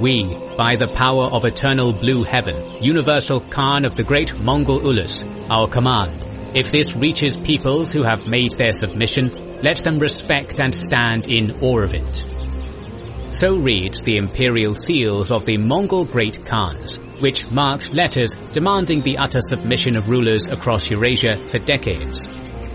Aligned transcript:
We, 0.00 0.24
by 0.56 0.76
the 0.76 0.90
power 0.96 1.24
of 1.24 1.44
eternal 1.44 1.92
blue 1.92 2.24
heaven, 2.24 2.82
universal 2.82 3.42
Khan 3.42 3.84
of 3.84 3.96
the 3.96 4.02
great 4.02 4.34
Mongol 4.34 4.80
Ulus, 4.80 5.22
our 5.50 5.68
command, 5.68 6.26
if 6.54 6.70
this 6.70 6.96
reaches 6.96 7.36
peoples 7.36 7.92
who 7.92 8.02
have 8.02 8.26
made 8.26 8.52
their 8.52 8.72
submission, 8.72 9.60
let 9.62 9.76
them 9.84 9.98
respect 9.98 10.58
and 10.58 10.74
stand 10.74 11.28
in 11.28 11.60
awe 11.60 11.82
of 11.82 11.92
it. 11.92 12.24
So 13.28 13.56
read 13.56 13.94
the 14.02 14.16
imperial 14.16 14.72
seals 14.72 15.30
of 15.30 15.44
the 15.44 15.58
Mongol 15.58 16.06
Great 16.06 16.46
Khans, 16.46 16.98
which 17.20 17.50
marked 17.50 17.92
letters 17.92 18.32
demanding 18.52 19.02
the 19.02 19.18
utter 19.18 19.40
submission 19.42 19.96
of 19.96 20.08
rulers 20.08 20.48
across 20.50 20.90
Eurasia 20.90 21.46
for 21.50 21.58
decades. 21.58 22.26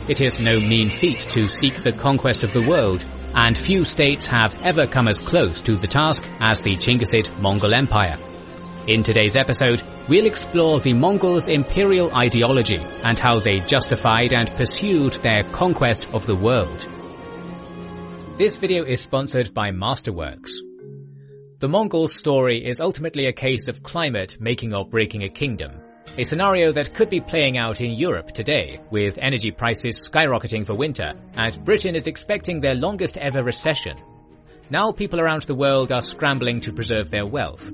It 0.08 0.22
is 0.22 0.38
no 0.38 0.60
mean 0.60 0.96
feat 0.96 1.22
to 1.32 1.48
seek 1.48 1.78
the 1.78 1.92
conquest 1.92 2.44
of 2.44 2.54
the 2.54 2.62
world, 2.62 3.04
and 3.36 3.58
few 3.58 3.84
states 3.84 4.28
have 4.28 4.56
ever 4.64 4.88
come 4.88 5.10
as 5.10 5.20
close 5.20 5.62
to 5.64 5.76
the 5.76 5.88
task 5.88 6.24
as 6.40 6.62
the 6.62 6.76
Chinggisid 6.78 7.40
Mongol 7.42 7.74
Empire. 7.74 8.18
In 8.88 9.04
today's 9.04 9.36
episode, 9.36 9.82
we'll 10.08 10.26
explore 10.26 10.80
the 10.80 10.94
Mongols' 10.94 11.50
imperial 11.50 12.14
ideology 12.16 12.80
and 12.80 13.20
how 13.20 13.40
they 13.40 13.60
justified 13.60 14.32
and 14.32 14.56
pursued 14.56 15.14
their 15.14 15.44
conquest 15.52 16.08
of 16.14 16.26
the 16.26 16.36
world. 16.36 16.88
This 18.38 18.58
video 18.58 18.86
is 18.86 19.02
sponsored 19.02 19.54
by 19.54 19.72
Masterworks. 19.72 20.52
The 21.60 21.68
Mongol 21.68 22.08
story 22.08 22.66
is 22.66 22.80
ultimately 22.80 23.28
a 23.28 23.34
case 23.34 23.68
of 23.68 23.84
climate 23.84 24.38
making 24.40 24.74
or 24.74 24.88
breaking 24.88 25.24
a 25.24 25.30
kingdom, 25.30 25.82
a 26.18 26.24
scenario 26.24 26.72
that 26.72 26.94
could 26.94 27.10
be 27.10 27.20
playing 27.20 27.58
out 27.58 27.82
in 27.82 27.92
Europe 27.92 28.32
today, 28.32 28.80
with 28.90 29.18
energy 29.18 29.52
prices 29.52 30.10
skyrocketing 30.10 30.66
for 30.66 30.74
winter, 30.74 31.14
and 31.36 31.64
Britain 31.66 31.94
is 31.94 32.08
expecting 32.08 32.62
their 32.62 32.76
longest 32.76 33.18
ever 33.18 33.44
recession. 33.44 33.98
Now 34.70 34.92
people 34.94 35.20
around 35.20 35.44
the 35.44 35.56
world 35.56 35.92
are 35.92 36.02
scrambling 36.02 36.62
to 36.62 36.74
preserve 36.74 37.12
their 37.12 37.26
wealth. 37.26 37.70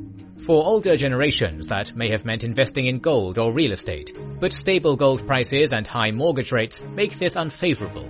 For 0.45 0.65
older 0.65 0.95
generations, 0.95 1.67
that 1.67 1.95
may 1.95 2.09
have 2.09 2.25
meant 2.25 2.43
investing 2.43 2.87
in 2.87 2.97
gold 2.97 3.37
or 3.37 3.53
real 3.53 3.73
estate, 3.73 4.17
but 4.39 4.53
stable 4.53 4.95
gold 4.95 5.27
prices 5.27 5.71
and 5.71 5.85
high 5.85 6.09
mortgage 6.09 6.51
rates 6.51 6.81
make 6.95 7.19
this 7.19 7.37
unfavorable. 7.37 8.09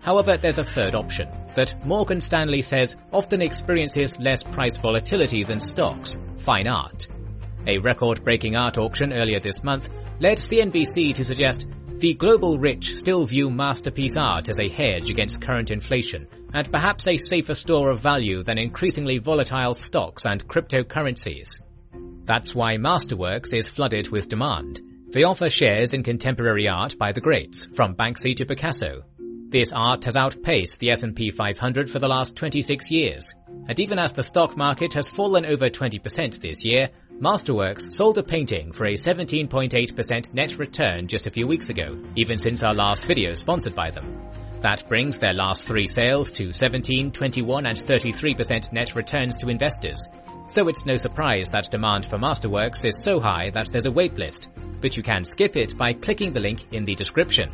However, 0.00 0.36
there's 0.36 0.58
a 0.58 0.64
third 0.64 0.94
option 0.94 1.28
that 1.56 1.84
Morgan 1.84 2.20
Stanley 2.20 2.62
says 2.62 2.96
often 3.12 3.42
experiences 3.42 4.18
less 4.20 4.44
price 4.44 4.76
volatility 4.76 5.42
than 5.42 5.58
stocks 5.58 6.18
fine 6.44 6.68
art. 6.68 7.06
A 7.66 7.78
record 7.78 8.24
breaking 8.24 8.56
art 8.56 8.78
auction 8.78 9.12
earlier 9.12 9.40
this 9.40 9.62
month 9.62 9.88
led 10.20 10.38
CNBC 10.38 11.14
to 11.14 11.24
suggest 11.24 11.66
the 11.98 12.14
global 12.14 12.58
rich 12.58 12.96
still 12.96 13.24
view 13.24 13.50
masterpiece 13.50 14.16
art 14.16 14.48
as 14.48 14.58
a 14.58 14.68
hedge 14.68 15.10
against 15.10 15.40
current 15.40 15.70
inflation 15.70 16.26
and 16.52 16.70
perhaps 16.70 17.06
a 17.06 17.16
safer 17.16 17.54
store 17.54 17.90
of 17.90 18.00
value 18.00 18.42
than 18.42 18.58
increasingly 18.58 19.18
volatile 19.18 19.74
stocks 19.74 20.26
and 20.26 20.46
cryptocurrencies. 20.46 21.60
That's 22.24 22.54
why 22.54 22.76
Masterworks 22.76 23.54
is 23.54 23.68
flooded 23.68 24.10
with 24.10 24.28
demand. 24.28 24.80
They 25.08 25.24
offer 25.24 25.48
shares 25.48 25.92
in 25.92 26.02
contemporary 26.02 26.68
art 26.68 26.98
by 26.98 27.12
the 27.12 27.20
greats, 27.20 27.66
from 27.66 27.94
Banksy 27.94 28.34
to 28.36 28.46
Picasso, 28.46 29.02
this 29.52 29.70
art 29.70 30.06
has 30.06 30.16
outpaced 30.16 30.78
the 30.78 30.92
S&P 30.92 31.30
500 31.30 31.90
for 31.90 31.98
the 31.98 32.08
last 32.08 32.36
26 32.36 32.90
years. 32.90 33.34
And 33.68 33.78
even 33.78 33.98
as 33.98 34.14
the 34.14 34.22
stock 34.22 34.56
market 34.56 34.94
has 34.94 35.08
fallen 35.08 35.44
over 35.44 35.68
20% 35.68 36.40
this 36.40 36.64
year, 36.64 36.88
Masterworks 37.22 37.92
sold 37.92 38.18
a 38.18 38.22
painting 38.24 38.72
for 38.72 38.84
a 38.84 38.94
17.8% 38.94 40.34
net 40.34 40.58
return 40.58 41.06
just 41.06 41.28
a 41.28 41.30
few 41.30 41.46
weeks 41.46 41.68
ago, 41.68 41.96
even 42.16 42.36
since 42.36 42.64
our 42.64 42.74
last 42.74 43.06
video 43.06 43.32
sponsored 43.32 43.76
by 43.76 43.92
them. 43.92 44.28
That 44.60 44.88
brings 44.88 45.18
their 45.18 45.32
last 45.32 45.64
three 45.64 45.86
sales 45.86 46.32
to 46.32 46.50
17, 46.52 47.12
21 47.12 47.66
and 47.66 47.76
33% 47.76 48.72
net 48.72 48.96
returns 48.96 49.36
to 49.36 49.50
investors. 49.50 50.04
So 50.48 50.66
it's 50.66 50.84
no 50.84 50.96
surprise 50.96 51.48
that 51.52 51.70
demand 51.70 52.06
for 52.06 52.18
Masterworks 52.18 52.84
is 52.84 52.98
so 53.00 53.20
high 53.20 53.50
that 53.50 53.68
there's 53.70 53.86
a 53.86 53.90
waitlist, 53.90 54.48
but 54.80 54.96
you 54.96 55.04
can 55.04 55.22
skip 55.22 55.56
it 55.56 55.78
by 55.78 55.92
clicking 55.92 56.32
the 56.32 56.40
link 56.40 56.72
in 56.72 56.84
the 56.84 56.96
description. 56.96 57.52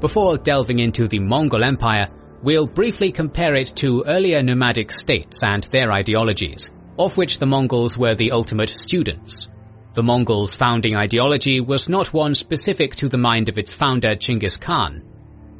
Before 0.00 0.38
delving 0.38 0.78
into 0.78 1.06
the 1.06 1.18
Mongol 1.18 1.64
Empire, 1.64 2.06
we'll 2.42 2.66
briefly 2.66 3.12
compare 3.12 3.56
it 3.56 3.72
to 3.76 4.04
earlier 4.06 4.42
nomadic 4.42 4.90
states 4.90 5.42
and 5.42 5.64
their 5.64 5.92
ideologies, 5.92 6.70
of 6.98 7.16
which 7.16 7.38
the 7.38 7.46
Mongols 7.46 7.96
were 7.96 8.14
the 8.14 8.32
ultimate 8.32 8.70
students. 8.70 9.48
The 9.94 10.02
Mongols' 10.02 10.54
founding 10.54 10.96
ideology 10.96 11.60
was 11.60 11.88
not 11.88 12.12
one 12.12 12.34
specific 12.34 12.96
to 12.96 13.08
the 13.08 13.18
mind 13.18 13.48
of 13.48 13.58
its 13.58 13.74
founder 13.74 14.16
Chinggis 14.16 14.60
Khan. 14.60 15.02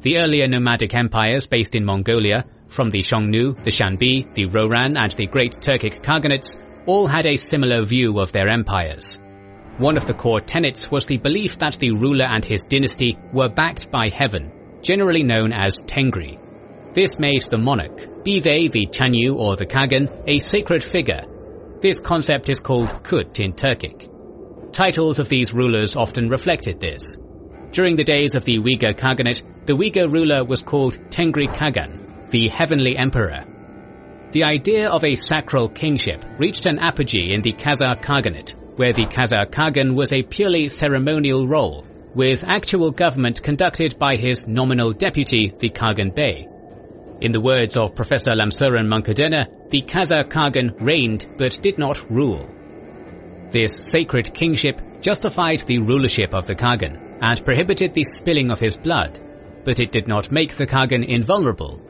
The 0.01 0.17
earlier 0.17 0.47
nomadic 0.47 0.93
empires 0.93 1.45
based 1.45 1.75
in 1.75 1.83
Mongolia, 1.83 2.45
from 2.67 2.89
the 2.89 2.99
Xiongnu, 2.99 3.63
the 3.63 3.71
Xianbei, 3.71 4.33
the 4.33 4.45
Rouran 4.45 4.95
and 4.97 5.11
the 5.11 5.27
Great 5.27 5.55
Turkic 5.59 6.01
Khaganates, 6.01 6.57
all 6.85 7.07
had 7.07 7.25
a 7.25 7.35
similar 7.35 7.83
view 7.83 8.19
of 8.19 8.31
their 8.31 8.47
empires. 8.47 9.19
One 9.77 9.97
of 9.97 10.05
the 10.05 10.13
core 10.13 10.41
tenets 10.41 10.91
was 10.91 11.05
the 11.05 11.17
belief 11.17 11.57
that 11.59 11.79
the 11.79 11.91
ruler 11.91 12.25
and 12.25 12.43
his 12.43 12.65
dynasty 12.65 13.17
were 13.33 13.49
backed 13.49 13.89
by 13.91 14.09
heaven, 14.13 14.51
generally 14.81 15.23
known 15.23 15.53
as 15.53 15.75
Tengri. 15.85 16.37
This 16.93 17.19
made 17.19 17.43
the 17.49 17.57
monarch, 17.57 18.07
be 18.23 18.39
they 18.39 18.67
the 18.67 18.87
Chanyu 18.87 19.35
or 19.35 19.55
the 19.55 19.65
Kagan, 19.65 20.09
a 20.27 20.39
sacred 20.39 20.83
figure. 20.83 21.21
This 21.81 21.99
concept 21.99 22.49
is 22.49 22.59
called 22.59 23.03
Kut 23.03 23.39
in 23.39 23.53
Turkic. 23.53 24.09
Titles 24.71 25.19
of 25.19 25.29
these 25.29 25.53
rulers 25.53 25.95
often 25.95 26.29
reflected 26.29 26.79
this. 26.79 27.01
During 27.71 27.95
the 27.95 28.03
days 28.03 28.35
of 28.35 28.45
the 28.45 28.57
Uyghur 28.57 28.95
Khaganate, 28.97 29.41
the 29.65 29.75
Uyghur 29.75 30.11
ruler 30.11 30.43
was 30.43 30.61
called 30.61 30.97
Tengri 31.09 31.47
Kagan, 31.47 32.27
the 32.31 32.49
heavenly 32.49 32.97
emperor. 32.97 33.45
The 34.31 34.43
idea 34.43 34.89
of 34.89 35.03
a 35.03 35.15
sacral 35.15 35.69
kingship 35.69 36.23
reached 36.37 36.65
an 36.65 36.79
apogee 36.79 37.33
in 37.33 37.41
the 37.41 37.53
Khazar 37.53 38.01
Khaganate, 38.01 38.53
where 38.75 38.93
the 38.93 39.05
Khazar 39.05 39.49
Khagan 39.49 39.95
was 39.95 40.11
a 40.11 40.21
purely 40.21 40.69
ceremonial 40.69 41.47
role, 41.47 41.85
with 42.13 42.43
actual 42.43 42.91
government 42.91 43.41
conducted 43.41 43.97
by 43.97 44.17
his 44.17 44.45
nominal 44.47 44.93
deputy, 44.93 45.53
the 45.59 45.69
Khagan 45.69 46.13
Bey. 46.13 46.45
In 47.21 47.33
the 47.33 47.41
words 47.41 47.75
of 47.75 47.95
Professor 47.95 48.31
Lhamsuren 48.31 48.87
Munkh-Erdene, 48.87 49.69
the 49.69 49.81
Khazar 49.81 50.23
Khagan 50.23 50.73
reigned 50.79 51.27
but 51.37 51.61
did 51.61 51.77
not 51.77 52.09
rule. 52.09 52.49
This 53.49 53.75
sacred 53.75 54.33
kingship 54.33 54.79
justified 55.01 55.59
the 55.59 55.79
rulership 55.79 56.33
of 56.33 56.47
the 56.47 56.55
Khagan 56.55 57.17
and 57.19 57.43
prohibited 57.43 57.93
the 57.93 58.05
spilling 58.13 58.49
of 58.51 58.59
his 58.61 58.77
blood, 58.77 59.19
but 59.65 59.81
it 59.81 59.91
did 59.91 60.07
not 60.07 60.31
make 60.31 60.55
the 60.55 60.65
Khagan 60.65 61.03
invulnerable, 61.03 61.81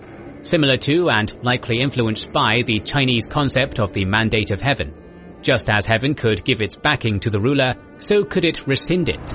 similar 0.42 0.78
to 0.78 1.10
and 1.12 1.32
likely 1.44 1.80
influenced 1.80 2.32
by 2.32 2.64
the 2.66 2.80
Chinese 2.80 3.28
concept 3.28 3.80
of 3.80 3.94
the 3.94 4.06
mandate 4.06 4.50
of 4.50 4.62
heaven. 4.62 4.96
Just 5.44 5.70
as 5.70 5.86
heaven 5.86 6.16
could 6.16 6.44
give 6.44 6.60
its 6.60 6.76
backing 6.76 7.20
to 7.20 7.30
the 7.30 7.40
ruler, 7.40 7.76
so 7.98 8.24
could 8.24 8.46
it 8.46 8.66
rescind 8.66 9.10
it. 9.10 9.32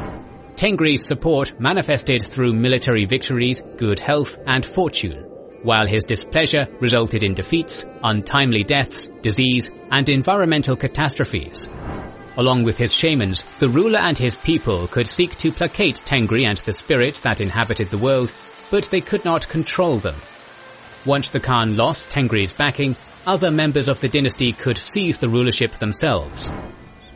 Tengri's 0.57 1.07
support 1.07 1.61
manifested 1.61 2.25
through 2.25 2.53
military 2.53 3.05
victories, 3.05 3.63
good 3.77 4.01
health, 4.01 4.39
and 4.45 4.67
fortune, 4.67 5.31
while 5.65 5.87
his 5.87 6.05
displeasure 6.05 6.67
resulted 6.81 7.25
in 7.25 7.35
defeats, 7.35 7.85
untimely 8.03 8.63
deaths, 8.63 9.09
disease, 9.23 9.71
and 9.91 10.09
environmental 10.09 10.77
catastrophes. 10.77 11.67
Along 12.37 12.65
with 12.65 12.79
his 12.79 12.93
shamans, 12.93 13.45
the 13.59 13.69
ruler 13.69 13.99
and 13.99 14.17
his 14.17 14.37
people 14.37 14.87
could 14.89 15.09
seek 15.09 15.37
to 15.39 15.53
placate 15.53 16.03
Tengri 16.05 16.45
and 16.45 16.59
the 16.59 16.73
spirits 16.73 17.21
that 17.21 17.41
inhabited 17.41 17.91
the 17.91 17.99
world, 17.99 18.33
but 18.71 18.85
they 18.85 19.01
could 19.01 19.25
not 19.25 19.49
control 19.49 19.99
them. 19.99 20.17
Once 21.07 21.31
the 21.31 21.41
Khan 21.41 21.77
lost 21.77 22.11
Tengri's 22.11 22.53
backing, 22.53 22.97
other 23.27 23.51
members 23.51 23.89
of 23.89 24.01
the 24.01 24.09
dynasty 24.09 24.53
could 24.53 24.79
seize 24.79 25.19
the 25.19 25.29
rulership 25.29 25.79
themselves. 25.79 26.53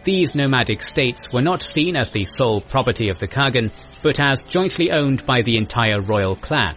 These 0.05 0.35
nomadic 0.35 0.83
states 0.83 1.27
were 1.33 1.43
not 1.43 1.63
seen 1.63 1.97
as 1.97 2.11
the 2.11 2.25
sole 2.25 2.61
property 2.61 3.11
of 3.11 3.19
the 3.19 3.29
Khagan, 3.29 3.73
but 4.03 4.21
as 4.21 4.41
jointly 4.43 4.91
owned 4.91 5.27
by 5.27 5.43
the 5.43 5.57
entire 5.59 6.01
royal 6.01 6.37
clan. 6.37 6.77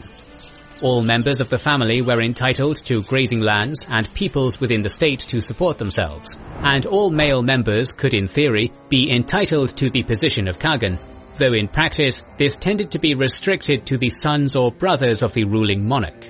All 0.82 1.04
members 1.04 1.40
of 1.40 1.50
the 1.50 1.60
family 1.60 2.02
were 2.02 2.20
entitled 2.20 2.84
to 2.86 3.04
grazing 3.04 3.40
lands 3.40 3.78
and 3.88 4.12
peoples 4.16 4.60
within 4.60 4.82
the 4.82 4.90
state 4.90 5.20
to 5.30 5.40
support 5.40 5.78
themselves, 5.78 6.40
and 6.64 6.88
all 6.88 7.12
male 7.12 7.44
members 7.44 7.92
could 7.92 8.16
in 8.16 8.26
theory 8.26 8.72
be 8.90 9.12
entitled 9.12 9.70
to 9.78 9.92
the 9.92 10.02
position 10.02 10.48
of 10.48 10.58
Kagan, 10.58 10.98
though 11.38 11.54
in 11.54 11.68
practice 11.68 12.24
this 12.38 12.56
tended 12.56 12.92
to 12.92 13.00
be 13.00 13.14
restricted 13.14 13.86
to 13.86 14.00
the 14.00 14.10
sons 14.10 14.56
or 14.56 14.72
brothers 14.72 15.22
of 15.22 15.36
the 15.36 15.44
ruling 15.44 15.88
monarch. 15.88 16.26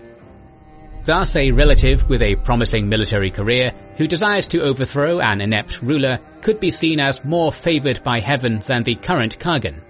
Thus, 1.04 1.38
a 1.38 1.52
relative 1.52 2.10
with 2.10 2.22
a 2.22 2.36
promising 2.36 2.90
military 2.90 3.32
career 3.32 3.72
who 3.96 4.06
desires 4.06 4.48
to 4.48 4.64
overthrow 4.64 5.22
an 5.22 5.40
inept 5.40 5.82
ruler 5.82 6.20
could 6.42 6.60
be 6.60 6.72
seen 6.72 7.00
as 7.00 7.24
more 7.24 7.54
favored 7.54 8.04
by 8.04 8.20
heaven 8.20 8.60
than 8.60 8.84
the 8.84 8.96
current 8.96 9.40
Kagan. 9.40 9.82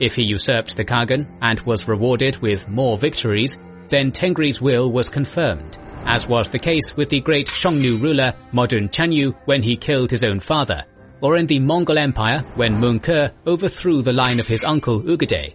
If 0.00 0.14
he 0.14 0.24
usurped 0.24 0.76
the 0.76 0.84
Kagan 0.84 1.26
and 1.42 1.60
was 1.60 1.86
rewarded 1.86 2.38
with 2.38 2.68
more 2.68 2.96
victories, 2.96 3.58
then 3.88 4.12
Tengri's 4.12 4.60
will 4.60 4.90
was 4.90 5.08
confirmed, 5.08 5.76
as 6.04 6.26
was 6.26 6.50
the 6.50 6.58
case 6.58 6.96
with 6.96 7.08
the 7.08 7.20
great 7.20 7.46
Xiongnu 7.46 8.00
ruler 8.00 8.34
Modun 8.52 8.90
Chanyu 8.90 9.34
when 9.44 9.62
he 9.62 9.76
killed 9.76 10.10
his 10.10 10.24
own 10.24 10.40
father, 10.40 10.84
or 11.20 11.36
in 11.36 11.46
the 11.46 11.58
Mongol 11.58 11.98
Empire 11.98 12.44
when 12.54 13.00
Ke 13.00 13.32
overthrew 13.46 14.02
the 14.02 14.12
line 14.12 14.40
of 14.40 14.46
his 14.46 14.64
uncle 14.64 15.02
Ögedei. 15.02 15.54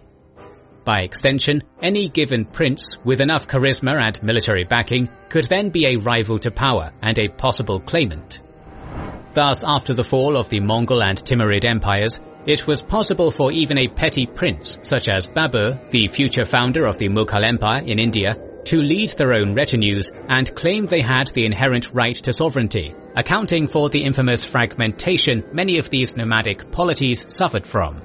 By 0.84 1.00
extension, 1.00 1.62
any 1.82 2.08
given 2.10 2.44
prince 2.44 2.90
with 3.04 3.22
enough 3.22 3.48
charisma 3.48 3.98
and 3.98 4.22
military 4.22 4.64
backing 4.64 5.08
could 5.30 5.44
then 5.44 5.70
be 5.70 5.86
a 5.86 5.96
rival 5.96 6.38
to 6.40 6.50
power 6.50 6.92
and 7.00 7.18
a 7.18 7.28
possible 7.28 7.80
claimant. 7.80 8.42
Thus, 9.32 9.64
after 9.64 9.94
the 9.94 10.04
fall 10.04 10.36
of 10.36 10.50
the 10.50 10.60
Mongol 10.60 11.02
and 11.02 11.18
Timurid 11.18 11.64
empires, 11.64 12.20
it 12.46 12.66
was 12.66 12.82
possible 12.82 13.30
for 13.30 13.50
even 13.52 13.78
a 13.78 13.88
petty 13.88 14.26
prince 14.26 14.78
such 14.82 15.08
as 15.08 15.26
Babur, 15.26 15.88
the 15.88 16.06
future 16.08 16.44
founder 16.44 16.86
of 16.86 16.98
the 16.98 17.08
Mughal 17.08 17.46
Empire 17.46 17.82
in 17.84 17.98
India, 17.98 18.34
to 18.64 18.78
lead 18.78 19.10
their 19.10 19.34
own 19.34 19.54
retinues 19.54 20.10
and 20.28 20.54
claim 20.54 20.86
they 20.86 21.00
had 21.00 21.28
the 21.28 21.44
inherent 21.44 21.92
right 21.94 22.14
to 22.14 22.32
sovereignty, 22.32 22.94
accounting 23.16 23.66
for 23.66 23.88
the 23.88 24.02
infamous 24.02 24.44
fragmentation 24.44 25.44
many 25.52 25.78
of 25.78 25.88
these 25.90 26.16
nomadic 26.16 26.70
polities 26.70 27.24
suffered 27.28 27.66
from. 27.66 27.96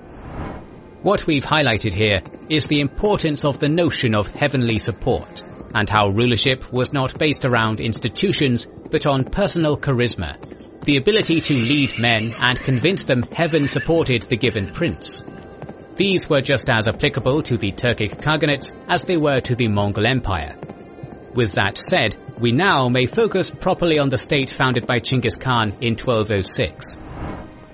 What 1.01 1.27
we've 1.27 1.45
highlighted 1.45 1.93
here 1.93 2.21
is 2.49 2.65
the 2.65 2.81
importance 2.81 3.45
of 3.45 3.59
the 3.59 3.69
notion 3.69 4.15
of 4.15 4.27
heavenly 4.27 4.79
support, 4.79 5.43
and 5.73 5.89
how 5.89 6.09
rulership 6.09 6.71
was 6.73 6.93
not 6.93 7.17
based 7.17 7.45
around 7.45 7.79
institutions 7.79 8.67
but 8.89 9.05
on 9.05 9.23
personal 9.23 9.77
charisma, 9.77 10.35
the 10.85 10.97
ability 10.97 11.39
to 11.41 11.53
lead 11.53 11.99
men 11.99 12.33
and 12.37 12.61
convince 12.61 13.03
them 13.03 13.23
heaven 13.31 13.67
supported 13.67 14.21
the 14.23 14.37
given 14.37 14.71
prince. 14.71 15.21
These 15.95 16.29
were 16.29 16.41
just 16.41 16.69
as 16.69 16.87
applicable 16.87 17.43
to 17.43 17.57
the 17.57 17.71
Turkic 17.71 18.21
Khaganates 18.21 18.71
as 18.87 19.03
they 19.03 19.17
were 19.17 19.41
to 19.41 19.55
the 19.55 19.67
Mongol 19.67 20.07
Empire. 20.07 20.55
With 21.35 21.51
that 21.53 21.77
said, 21.77 22.15
we 22.39 22.51
now 22.51 22.87
may 22.89 23.05
focus 23.05 23.49
properly 23.49 23.99
on 23.99 24.09
the 24.09 24.17
state 24.17 24.49
founded 24.49 24.87
by 24.87 24.99
Chinggis 24.99 25.39
Khan 25.39 25.75
in 25.81 25.95
1206. 25.95 26.95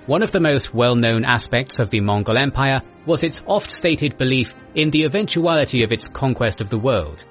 One 0.07 0.23
of 0.23 0.31
the 0.31 0.39
most 0.39 0.73
well-known 0.73 1.23
aspects 1.23 1.79
of 1.79 1.89
the 1.89 1.99
Mongol 1.99 2.37
Empire 2.37 2.81
was 3.05 3.23
its 3.23 3.43
oft-stated 3.45 4.17
belief 4.17 4.53
in 4.73 4.89
the 4.89 5.03
eventuality 5.03 5.83
of 5.83 5.91
its 5.91 6.07
conquest 6.07 6.61
of 6.61 6.69
the 6.69 6.79
world. 6.79 7.23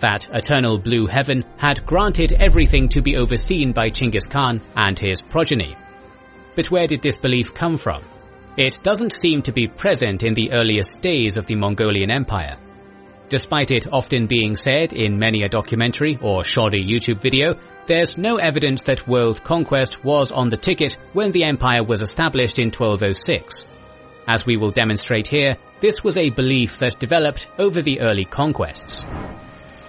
That 0.00 0.28
eternal 0.32 0.78
blue 0.78 1.06
heaven 1.06 1.44
had 1.58 1.84
granted 1.84 2.32
everything 2.32 2.88
to 2.90 3.02
be 3.02 3.16
overseen 3.16 3.72
by 3.72 3.90
Chinggis 3.90 4.30
Khan 4.30 4.62
and 4.74 4.98
his 4.98 5.20
progeny. 5.20 5.76
But 6.56 6.70
where 6.70 6.86
did 6.86 7.02
this 7.02 7.18
belief 7.18 7.52
come 7.52 7.76
from? 7.76 8.02
It 8.56 8.78
doesn't 8.82 9.12
seem 9.12 9.42
to 9.42 9.52
be 9.52 9.68
present 9.68 10.22
in 10.22 10.34
the 10.34 10.52
earliest 10.52 11.00
days 11.02 11.36
of 11.36 11.46
the 11.46 11.54
Mongolian 11.54 12.10
Empire. 12.10 12.56
Despite 13.28 13.70
it 13.70 13.86
often 13.92 14.26
being 14.26 14.56
said 14.56 14.92
in 14.92 15.18
many 15.18 15.42
a 15.42 15.48
documentary 15.48 16.18
or 16.20 16.44
shoddy 16.44 16.82
YouTube 16.82 17.20
video 17.20 17.54
there's 17.86 18.16
no 18.16 18.36
evidence 18.36 18.82
that 18.82 19.06
world 19.06 19.42
conquest 19.44 20.04
was 20.04 20.30
on 20.30 20.48
the 20.48 20.56
ticket 20.56 20.96
when 21.12 21.30
the 21.32 21.44
empire 21.44 21.84
was 21.84 22.02
established 22.02 22.58
in 22.58 22.66
1206. 22.66 23.66
As 24.26 24.46
we 24.46 24.56
will 24.56 24.70
demonstrate 24.70 25.26
here, 25.26 25.56
this 25.80 26.04
was 26.04 26.18
a 26.18 26.30
belief 26.30 26.78
that 26.78 26.98
developed 26.98 27.48
over 27.58 27.82
the 27.82 28.00
early 28.00 28.24
conquests. 28.24 29.04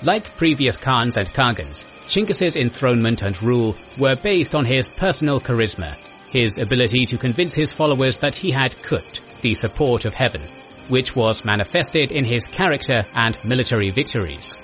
Like 0.03 0.35
previous 0.35 0.77
Khans 0.77 1.15
and 1.15 1.31
Khagans, 1.31 1.85
Chinggis's 2.07 2.57
enthronement 2.57 3.21
and 3.21 3.41
rule 3.43 3.75
were 3.99 4.15
based 4.15 4.55
on 4.55 4.65
his 4.65 4.89
personal 4.89 5.39
charisma, 5.39 5.95
his 6.27 6.57
ability 6.57 7.05
to 7.05 7.19
convince 7.19 7.53
his 7.53 7.71
followers 7.71 8.17
that 8.19 8.35
he 8.35 8.49
had 8.49 8.81
Kut, 8.81 9.21
the 9.41 9.53
support 9.53 10.05
of 10.05 10.15
heaven, 10.15 10.41
which 10.87 11.15
was 11.15 11.45
manifested 11.45 12.11
in 12.11 12.25
his 12.25 12.47
character 12.47 13.03
and 13.15 13.37
military 13.45 13.91
victories. 13.91 14.55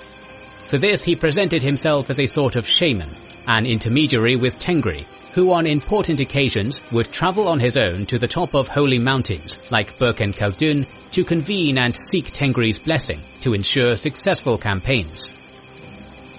For 0.69 0.79
this 0.79 1.03
he 1.03 1.15
presented 1.15 1.61
himself 1.61 2.09
as 2.09 2.19
a 2.19 2.25
sort 2.25 2.55
of 2.55 2.67
shaman, 2.67 3.15
an 3.47 3.67
intermediary 3.67 4.37
with 4.37 4.57
Tengri, 4.57 5.05
who 5.37 5.53
on 5.53 5.67
important 5.67 6.19
occasions 6.19 6.81
would 6.91 7.11
travel 7.11 7.47
on 7.47 7.59
his 7.59 7.77
own 7.77 8.07
to 8.07 8.17
the 8.17 8.27
top 8.27 8.55
of 8.55 8.67
holy 8.67 8.97
mountains 8.97 9.55
like 9.69 9.99
Burkhan 9.99 10.33
Khaldun 10.33 10.87
to 11.11 11.23
convene 11.23 11.77
and 11.77 11.95
seek 11.95 12.25
Tengri's 12.25 12.79
blessing 12.79 13.19
to 13.41 13.53
ensure 13.53 13.95
successful 13.95 14.57
campaigns. 14.57 15.35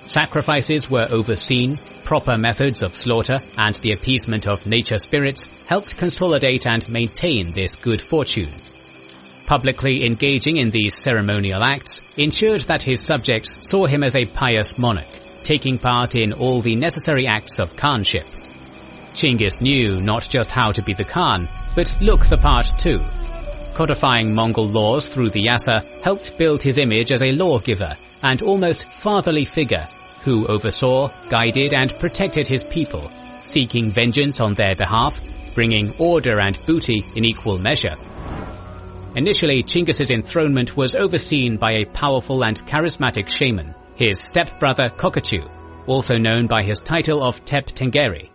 Sacrifices 0.06 0.90
were 0.90 1.06
overseen, 1.12 1.76
proper 2.02 2.36
methods 2.36 2.82
of 2.82 2.96
slaughter 2.96 3.36
and 3.56 3.76
the 3.76 3.92
appeasement 3.92 4.48
of 4.48 4.66
nature 4.66 4.98
spirits 4.98 5.42
helped 5.68 5.96
consolidate 5.96 6.66
and 6.66 6.88
maintain 6.88 7.52
this 7.52 7.76
good 7.76 8.02
fortune. 8.02 8.52
Publicly 9.46 10.04
engaging 10.06 10.56
in 10.56 10.70
these 10.70 11.00
ceremonial 11.00 11.62
acts 11.62 12.00
ensured 12.16 12.62
that 12.62 12.82
his 12.82 13.06
subjects 13.06 13.58
saw 13.70 13.86
him 13.86 14.02
as 14.02 14.16
a 14.16 14.26
pious 14.26 14.76
monarch, 14.76 15.06
taking 15.44 15.78
part 15.78 16.16
in 16.16 16.32
all 16.32 16.60
the 16.60 16.74
necessary 16.74 17.28
acts 17.28 17.60
of 17.60 17.76
Khanship. 17.76 18.26
Chinggis 19.14 19.60
knew 19.60 20.00
not 20.00 20.28
just 20.28 20.50
how 20.50 20.70
to 20.72 20.82
be 20.82 20.92
the 20.92 21.04
Khan, 21.04 21.48
but 21.74 21.96
look 22.00 22.26
the 22.26 22.36
part 22.36 22.66
too. 22.78 23.00
Codifying 23.74 24.34
Mongol 24.34 24.66
laws 24.66 25.08
through 25.08 25.30
the 25.30 25.46
Yasa 25.46 26.02
helped 26.02 26.36
build 26.36 26.62
his 26.62 26.78
image 26.78 27.12
as 27.12 27.22
a 27.22 27.32
lawgiver 27.32 27.94
and 28.22 28.42
almost 28.42 28.86
fatherly 28.88 29.44
figure 29.44 29.86
who 30.22 30.46
oversaw, 30.46 31.08
guided 31.28 31.72
and 31.72 31.96
protected 31.98 32.46
his 32.46 32.64
people, 32.64 33.10
seeking 33.44 33.90
vengeance 33.90 34.40
on 34.40 34.54
their 34.54 34.74
behalf, 34.74 35.18
bringing 35.54 35.94
order 35.98 36.40
and 36.40 36.58
booty 36.66 37.04
in 37.14 37.24
equal 37.24 37.58
measure. 37.58 37.96
Initially, 39.16 39.62
Chinggis's 39.62 40.10
enthronement 40.10 40.76
was 40.76 40.94
overseen 40.94 41.56
by 41.56 41.72
a 41.72 41.86
powerful 41.86 42.44
and 42.44 42.56
charismatic 42.66 43.28
shaman, 43.28 43.74
his 43.94 44.18
stepbrother 44.18 44.90
Kokkachu, 44.90 45.48
also 45.86 46.16
known 46.18 46.46
by 46.46 46.62
his 46.62 46.80
title 46.80 47.22
of 47.22 47.44
Tep 47.44 47.66
Tengeri. 47.66 48.28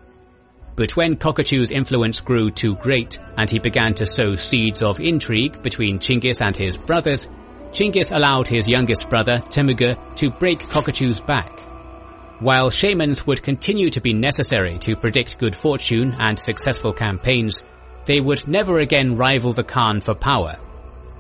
But 0.76 0.96
when 0.96 1.18
Kokkachu's 1.18 1.70
influence 1.70 2.20
grew 2.20 2.50
too 2.50 2.76
great 2.76 3.20
and 3.38 3.50
he 3.50 3.60
began 3.60 3.94
to 3.96 4.08
sow 4.08 4.34
seeds 4.34 4.82
of 4.82 5.00
intrigue 5.00 5.62
between 5.62 6.00
Chinggis 6.00 6.42
and 6.42 6.56
his 6.56 6.78
brothers, 6.78 7.28
Chinggis 7.72 8.16
allowed 8.16 8.48
his 8.48 8.68
youngest 8.68 9.08
brother, 9.08 9.38
Temüge, 9.38 10.16
to 10.16 10.32
break 10.32 10.60
Kokkachu's 10.60 11.20
back. 11.20 11.60
While 12.40 12.72
shamans 12.72 13.26
would 13.28 13.44
continue 13.44 13.92
to 13.92 14.02
be 14.02 14.14
necessary 14.14 14.80
to 14.80 14.96
predict 14.96 15.38
good 15.38 15.56
fortune 15.56 16.16
and 16.20 16.40
successful 16.40 16.92
campaigns, 16.92 17.60
they 18.06 18.20
would 18.20 18.48
never 18.48 18.80
again 18.80 19.16
rival 19.16 19.54
the 19.54 19.64
Khan 19.64 20.02
for 20.02 20.16
power. 20.16 20.58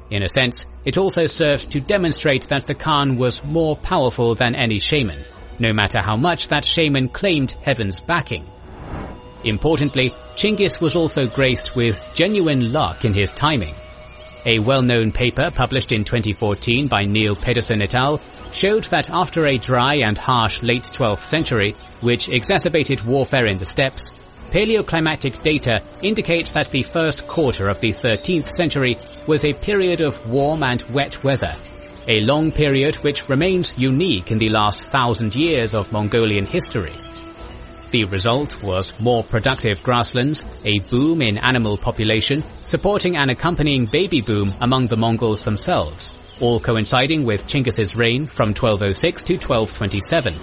In 0.09 0.23
a 0.23 0.29
sense, 0.29 0.65
it 0.83 0.97
also 0.97 1.27
served 1.27 1.71
to 1.71 1.79
demonstrate 1.79 2.49
that 2.49 2.65
the 2.65 2.73
Khan 2.73 3.17
was 3.17 3.43
more 3.43 3.77
powerful 3.77 4.35
than 4.35 4.55
any 4.55 4.79
shaman, 4.79 5.25
no 5.59 5.73
matter 5.73 6.01
how 6.01 6.17
much 6.17 6.49
that 6.49 6.65
shaman 6.65 7.09
claimed 7.09 7.55
heaven's 7.63 8.01
backing. 8.01 8.47
Importantly, 9.43 10.13
Chinggis 10.35 10.79
was 10.81 10.95
also 10.95 11.25
graced 11.25 11.75
with 11.75 11.99
genuine 12.13 12.71
luck 12.71 13.05
in 13.05 13.13
his 13.13 13.33
timing. 13.33 13.75
A 14.45 14.59
well-known 14.59 15.11
paper 15.11 15.51
published 15.53 15.91
in 15.91 16.03
2014 16.03 16.87
by 16.87 17.03
Neil 17.03 17.35
Pederson 17.35 17.81
et 17.81 17.95
al. 17.95 18.21
showed 18.51 18.83
that 18.85 19.09
after 19.09 19.47
a 19.47 19.57
dry 19.57 19.95
and 19.95 20.17
harsh 20.17 20.61
late 20.61 20.83
12th 20.83 21.25
century, 21.25 21.75
which 22.01 22.29
exacerbated 22.29 23.05
warfare 23.05 23.47
in 23.47 23.57
the 23.57 23.65
steppes, 23.65 24.03
paleoclimatic 24.51 25.41
data 25.41 25.81
indicates 26.03 26.51
that 26.51 26.69
the 26.69 26.83
first 26.83 27.25
quarter 27.27 27.67
of 27.67 27.79
the 27.79 27.93
13th 27.93 28.49
century 28.49 28.97
was 29.27 29.45
a 29.45 29.53
period 29.53 30.01
of 30.01 30.29
warm 30.29 30.61
and 30.63 30.83
wet 30.93 31.23
weather, 31.23 31.55
a 32.07 32.19
long 32.21 32.51
period 32.51 32.95
which 32.95 33.29
remains 33.29 33.73
unique 33.77 34.29
in 34.29 34.37
the 34.37 34.49
last 34.49 34.81
thousand 34.89 35.35
years 35.35 35.73
of 35.73 35.91
Mongolian 35.91 36.45
history. 36.45 36.93
The 37.93 38.05
result 38.05 38.63
was 38.63 38.91
more 38.99 39.23
productive 39.23 39.83
grasslands, 39.83 40.43
a 40.65 40.79
boom 40.89 41.21
in 41.21 41.37
animal 41.37 41.77
population, 41.77 42.43
supporting 42.63 43.17
an 43.17 43.29
accompanying 43.29 43.85
baby 43.85 44.19
boom 44.19 44.55
among 44.59 44.87
the 44.87 44.97
Mongols 44.97 45.43
themselves, 45.43 46.11
all 46.41 46.59
coinciding 46.59 47.23
with 47.23 47.45
Chinggis's 47.45 47.95
reign 47.95 48.25
from 48.25 48.55
1206 48.55 49.23
to 49.25 49.33
1227. 49.33 50.33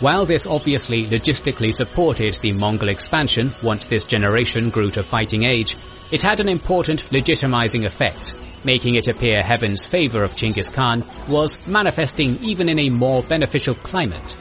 While 0.00 0.26
this 0.26 0.46
obviously 0.46 1.06
logistically 1.06 1.72
supported 1.72 2.38
the 2.42 2.52
Mongol 2.52 2.90
expansion 2.90 3.54
once 3.62 3.86
this 3.86 4.04
generation 4.04 4.68
grew 4.68 4.90
to 4.90 5.02
fighting 5.02 5.44
age, 5.44 5.74
it 6.12 6.20
had 6.20 6.40
an 6.40 6.50
important 6.50 7.04
legitimizing 7.08 7.86
effect, 7.86 8.34
making 8.62 8.96
it 8.96 9.08
appear 9.08 9.40
heaven's 9.42 9.86
favor 9.86 10.22
of 10.22 10.34
Chinggis 10.34 10.70
Khan 10.70 11.02
was 11.28 11.58
manifesting 11.66 12.44
even 12.44 12.68
in 12.68 12.78
a 12.78 12.90
more 12.90 13.22
beneficial 13.22 13.74
climate. 13.74 14.36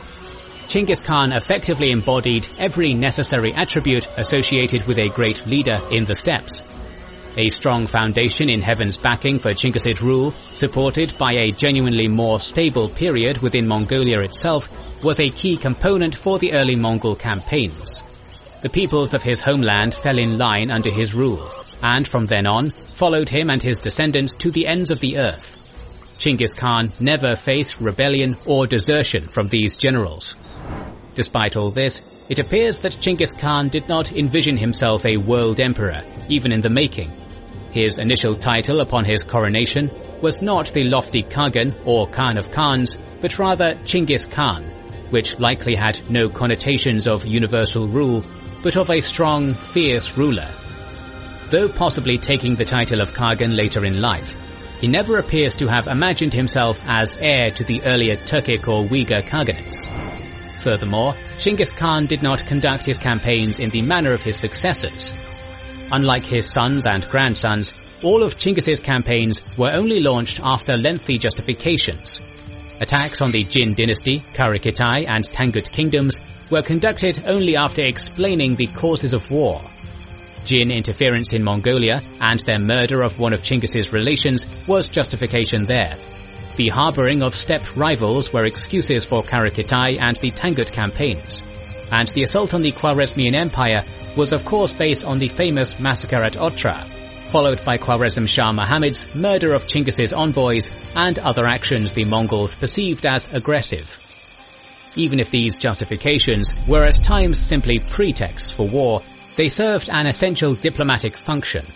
Chinggis 0.68 1.02
Khan 1.02 1.32
effectively 1.32 1.92
embodied 1.92 2.50
every 2.60 2.94
necessary 2.94 3.54
attribute 3.56 4.06
associated 4.18 4.86
with 4.86 4.98
a 4.98 5.08
great 5.08 5.48
leader 5.48 5.80
in 5.92 6.04
the 6.04 6.14
steppes, 6.14 6.62
a 7.38 7.48
strong 7.48 7.86
foundation 7.86 8.50
in 8.50 8.62
heaven's 8.62 8.98
backing 8.98 9.38
for 9.40 9.54
Chinggisid 9.54 10.02
rule, 10.02 10.34
supported 10.54 11.18
by 11.18 11.34
a 11.34 11.52
genuinely 11.52 12.08
more 12.08 12.40
stable 12.40 12.90
period 12.90 13.38
within 13.38 13.68
Mongolia 13.68 14.20
itself, 14.22 14.68
was 15.04 15.20
a 15.20 15.30
key 15.30 15.56
component 15.56 16.16
for 16.16 16.40
the 16.40 16.54
early 16.54 16.76
Mongol 16.76 17.16
campaigns. 17.16 18.04
The 18.62 18.70
peoples 18.70 19.14
of 19.14 19.22
his 19.22 19.40
homeland 19.40 19.94
fell 19.94 20.18
in 20.18 20.38
line 20.38 20.72
under 20.72 20.92
his 20.92 21.14
rule, 21.14 21.48
and 21.82 22.08
from 22.08 22.26
then 22.26 22.48
on, 22.48 22.74
followed 22.90 23.30
him 23.30 23.52
and 23.52 23.62
his 23.62 23.78
descendants 23.78 24.34
to 24.38 24.50
the 24.50 24.66
ends 24.66 24.90
of 24.90 25.00
the 25.00 25.20
earth. 25.20 25.60
Chinggis 26.18 26.58
Khan 26.58 26.92
never 27.00 27.36
faced 27.36 27.80
rebellion 27.80 28.36
or 28.48 28.66
desertion 28.66 29.28
from 29.28 29.48
these 29.48 29.76
generals. 29.76 30.36
Despite 31.18 31.58
all 31.58 31.72
this, 31.72 32.04
it 32.30 32.38
appears 32.38 32.78
that 32.80 33.00
Chinggis 33.02 33.36
Khan 33.36 33.70
did 33.70 33.90
not 33.90 34.12
envision 34.12 34.56
himself 34.56 35.04
a 35.04 35.18
world 35.18 35.60
emperor, 35.60 36.04
even 36.30 36.52
in 36.52 36.62
the 36.62 36.70
making, 36.70 37.12
His 37.72 37.98
initial 37.98 38.36
title 38.36 38.82
upon 38.82 39.04
his 39.04 39.24
coronation 39.24 39.90
was 40.22 40.44
not 40.44 40.72
the 40.74 40.84
lofty 40.84 41.24
Kagan 41.24 41.74
or 41.86 42.08
Khan 42.08 42.38
of 42.38 42.52
Khans, 42.52 42.96
but 43.20 43.40
rather 43.40 43.74
Chinggis 43.84 44.30
Khan, 44.30 44.66
which 45.10 45.40
likely 45.40 45.74
had 45.74 46.08
no 46.08 46.30
connotations 46.30 47.08
of 47.08 47.26
universal 47.26 47.88
rule, 47.88 48.24
but 48.62 48.78
of 48.78 48.92
a 48.92 49.00
strong, 49.00 49.56
fierce 49.56 50.16
ruler. 50.16 50.52
Though 51.50 51.68
possibly 51.68 52.20
taking 52.20 52.54
the 52.54 52.66
title 52.66 53.02
of 53.02 53.16
Kagan 53.16 53.56
later 53.56 53.84
in 53.84 54.02
life, 54.02 54.32
he 54.80 54.88
never 54.88 55.18
appears 55.18 55.56
to 55.56 55.68
have 55.68 55.88
imagined 55.88 56.36
himself 56.36 56.78
as 56.86 57.16
heir 57.20 57.50
to 57.50 57.64
the 57.64 57.82
earlier 57.86 58.18
Turkic 58.18 58.68
or 58.68 58.84
Uyghur 58.84 59.24
Khaganates. 59.24 60.07
Furthermore, 60.68 61.14
Chinggis 61.38 61.74
Khan 61.74 62.08
did 62.08 62.22
not 62.22 62.46
conduct 62.46 62.86
his 62.86 62.98
campaigns 62.98 63.60
in 63.60 63.70
the 63.70 63.82
manner 63.82 64.12
of 64.12 64.22
his 64.22 64.36
successors. 64.36 65.14
Unlike 65.94 66.26
his 66.26 66.50
sons 66.52 66.86
and 66.86 67.08
grandsons, 67.08 67.74
all 68.04 68.22
of 68.22 68.38
Chinggis's 68.38 68.82
campaigns 68.82 69.40
were 69.56 69.72
only 69.72 70.02
launched 70.02 70.42
after 70.44 70.76
lengthy 70.76 71.18
justifications. 71.20 72.20
Attacks 72.82 73.22
on 73.22 73.32
the 73.32 73.46
Jin 73.46 73.76
dynasty, 73.76 74.20
Karakitai 74.20 75.08
and 75.08 75.24
Tangut 75.24 75.72
kingdoms 75.72 76.18
were 76.52 76.62
conducted 76.62 77.24
only 77.26 77.56
after 77.56 77.84
explaining 77.84 78.56
the 78.56 78.68
causes 78.68 79.14
of 79.14 79.32
war. 79.32 79.62
Jin 80.44 80.70
interference 80.70 81.32
in 81.32 81.46
Mongolia 81.46 82.02
and 82.20 82.42
their 82.42 82.60
murder 82.60 83.04
of 83.04 83.20
one 83.20 83.32
of 83.32 83.42
Chinggis's 83.42 83.94
relations 83.94 84.46
was 84.68 84.90
justification 84.90 85.66
there. 85.66 85.96
The 86.58 86.70
harboring 86.70 87.22
of 87.22 87.36
steppe 87.36 87.76
rivals 87.76 88.34
were 88.34 88.48
excuses 88.48 89.06
for 89.06 89.22
Karakitai 89.22 90.02
and 90.02 90.18
the 90.18 90.32
Tangut 90.32 90.72
campaigns. 90.72 91.44
And 91.92 92.08
the 92.08 92.24
assault 92.24 92.56
on 92.56 92.64
the 92.64 92.72
Khwarezmian 92.72 93.40
Empire 93.40 93.86
was 94.16 94.34
of 94.34 94.44
course 94.44 94.72
based 94.72 95.06
on 95.06 95.20
the 95.20 95.28
famous 95.28 95.80
massacre 95.80 96.24
at 96.26 96.34
Otrar, 96.34 96.84
followed 97.30 97.64
by 97.64 97.78
Khwarezm 97.78 98.28
Shah 98.28 98.54
Muhammad's 98.54 99.14
murder 99.14 99.54
of 99.54 99.68
Chinggis's 99.68 100.14
envoys 100.14 100.72
and 100.96 101.20
other 101.20 101.46
actions 101.46 101.94
the 101.94 102.06
Mongols 102.06 102.56
perceived 102.56 103.06
as 103.06 103.28
aggressive. 103.32 104.00
Even 104.96 105.20
if 105.20 105.30
these 105.30 105.60
justifications 105.60 106.52
were 106.68 106.86
at 106.86 107.04
times 107.04 107.38
simply 107.38 107.78
pretexts 107.78 108.50
for 108.50 108.68
war, 108.68 109.04
they 109.36 109.48
served 109.48 109.92
an 109.92 110.08
essential 110.08 110.56
diplomatic 110.56 111.18
function. 111.18 111.68